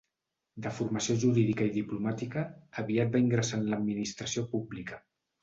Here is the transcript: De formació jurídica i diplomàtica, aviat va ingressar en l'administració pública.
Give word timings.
De 0.65 0.69
formació 0.77 1.15
jurídica 1.23 1.67
i 1.67 1.73
diplomàtica, 1.75 2.47
aviat 2.85 3.13
va 3.17 3.23
ingressar 3.27 3.61
en 3.61 3.71
l'administració 3.75 4.47
pública. 4.57 5.01